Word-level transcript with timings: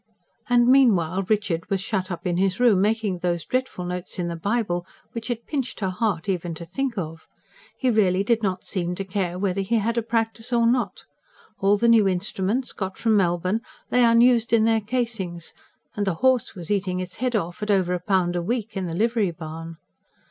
And 0.49 0.65
meanwhile 0.67 1.21
Richard 1.29 1.69
was 1.69 1.79
shut 1.79 2.09
up 2.09 2.25
in 2.25 2.37
his 2.37 2.59
room, 2.59 2.81
making 2.81 3.19
those 3.19 3.45
dreadful 3.45 3.85
notes 3.85 4.17
in 4.17 4.29
the 4.29 4.35
Bible 4.35 4.83
which 5.11 5.29
it 5.29 5.45
pinched 5.45 5.79
her 5.79 5.91
heart 5.91 6.27
even 6.27 6.55
to 6.55 6.65
think 6.65 6.97
of. 6.97 7.27
He 7.77 7.91
really 7.91 8.23
did 8.23 8.41
not 8.41 8.63
seem 8.63 8.95
to 8.95 9.05
care 9.05 9.37
whether 9.37 9.61
he 9.61 9.75
had 9.77 9.99
a 9.99 10.01
practice 10.01 10.51
or 10.51 10.65
not. 10.65 11.03
All 11.59 11.77
the 11.77 11.87
new 11.87 12.07
instruments, 12.07 12.73
got 12.73 12.97
from 12.97 13.15
Melbourne, 13.15 13.61
lay 13.91 14.03
unused 14.03 14.53
in 14.53 14.63
their 14.63 14.81
casings; 14.81 15.53
and 15.95 16.07
the 16.07 16.15
horse 16.15 16.55
was 16.55 16.71
eating 16.71 16.99
its 16.99 17.17
head 17.17 17.35
off, 17.35 17.61
at 17.61 17.69
over 17.69 17.93
a 17.93 17.99
pound 18.01 18.35
a 18.35 18.41
week, 18.41 18.75
in 18.75 18.87
the 18.87 18.95
livery 18.95 19.29
barn. 19.29 19.77